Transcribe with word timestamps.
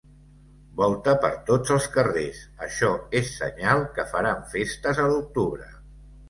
Volta 0.77 1.11
per 1.25 1.29
tots 1.49 1.73
els 1.75 1.85
carrers; 1.97 2.39
això 2.69 2.89
és 3.21 3.29
senyal 3.43 3.83
que 3.99 4.07
faran 4.15 4.41
festes 4.55 5.03
a 5.05 5.07
l'octubre. 5.13 5.71